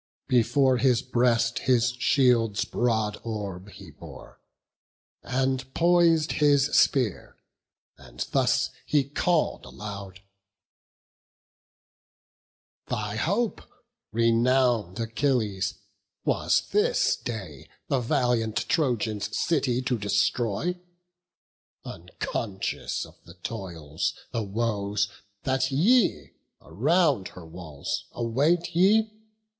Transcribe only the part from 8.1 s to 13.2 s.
thus he call'd aloud: "Thy